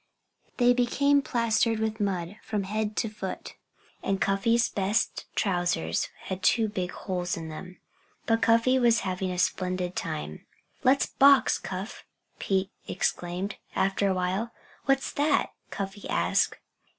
They 0.57 0.73
became 0.73 1.21
plastered 1.21 1.77
with 1.77 1.99
mud 1.99 2.37
from 2.41 2.63
head 2.63 2.95
to 2.95 3.07
foot. 3.07 3.53
And 4.01 4.19
Cuffy's 4.19 4.67
best 4.67 5.27
trousers 5.35 6.09
had 6.21 6.41
two 6.41 6.67
big 6.69 6.89
holes 6.89 7.37
in 7.37 7.49
them. 7.49 7.79
But 8.25 8.41
Cuffy 8.41 8.79
was 8.79 9.01
having 9.01 9.29
a 9.29 9.37
splendid 9.37 9.95
time. 9.95 10.47
"Let's 10.83 11.05
box, 11.05 11.59
Cuff!" 11.59 12.03
Pete 12.39 12.71
exclaimed, 12.87 13.57
after 13.75 14.07
a 14.07 14.13
while. 14.15 14.51
"What's 14.85 15.11
that?" 15.11 15.51
Cuffy 15.69 16.09
asked. 16.09 16.57